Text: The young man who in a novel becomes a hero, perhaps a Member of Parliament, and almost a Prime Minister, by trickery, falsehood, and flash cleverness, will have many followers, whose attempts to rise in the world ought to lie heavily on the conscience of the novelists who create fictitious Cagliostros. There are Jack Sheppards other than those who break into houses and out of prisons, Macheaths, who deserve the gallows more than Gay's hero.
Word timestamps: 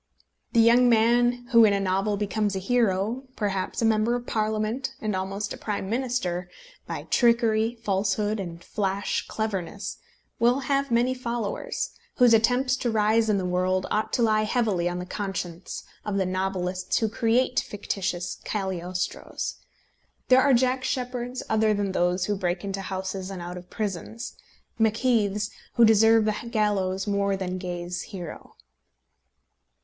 The 0.53 0.59
young 0.59 0.89
man 0.89 1.45
who 1.51 1.63
in 1.63 1.73
a 1.73 1.79
novel 1.79 2.17
becomes 2.17 2.55
a 2.55 2.59
hero, 2.59 3.25
perhaps 3.35 3.83
a 3.83 3.85
Member 3.85 4.15
of 4.15 4.25
Parliament, 4.25 4.95
and 4.99 5.15
almost 5.15 5.53
a 5.53 5.57
Prime 5.57 5.91
Minister, 5.91 6.49
by 6.87 7.03
trickery, 7.11 7.75
falsehood, 7.83 8.39
and 8.39 8.63
flash 8.63 9.27
cleverness, 9.27 9.97
will 10.39 10.61
have 10.61 10.89
many 10.89 11.13
followers, 11.13 11.91
whose 12.15 12.33
attempts 12.33 12.75
to 12.77 12.89
rise 12.89 13.29
in 13.29 13.37
the 13.37 13.45
world 13.45 13.85
ought 13.91 14.11
to 14.13 14.23
lie 14.23 14.41
heavily 14.41 14.89
on 14.89 14.97
the 14.97 15.05
conscience 15.05 15.83
of 16.03 16.17
the 16.17 16.25
novelists 16.25 16.97
who 16.97 17.07
create 17.07 17.59
fictitious 17.59 18.39
Cagliostros. 18.43 19.57
There 20.29 20.41
are 20.41 20.55
Jack 20.55 20.83
Sheppards 20.83 21.43
other 21.47 21.75
than 21.75 21.91
those 21.91 22.25
who 22.25 22.35
break 22.35 22.63
into 22.63 22.81
houses 22.81 23.29
and 23.29 23.39
out 23.39 23.55
of 23.55 23.69
prisons, 23.69 24.35
Macheaths, 24.79 25.51
who 25.75 25.85
deserve 25.85 26.25
the 26.25 26.33
gallows 26.49 27.05
more 27.05 27.37
than 27.37 27.59
Gay's 27.59 28.01
hero. 28.01 28.55